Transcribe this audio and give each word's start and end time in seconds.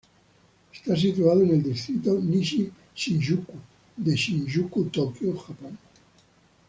Está 0.73 0.95
situado 0.95 1.43
en 1.43 1.51
el 1.51 1.61
distrito 1.61 2.19
Nishi-Shinjuku 2.19 3.53
de 3.97 4.15
Shinjuku, 4.15 4.85
Tokio, 4.85 5.37
Japón. 5.37 5.77